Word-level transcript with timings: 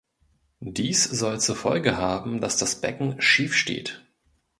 Dies 0.65 1.03
soll 1.03 1.39
zur 1.39 1.55
Folge 1.55 1.95
haben, 1.95 2.41
dass 2.41 2.57
das 2.57 2.81
Becken 2.81 3.21
„schief“ 3.21 3.53
steht. 3.53 4.01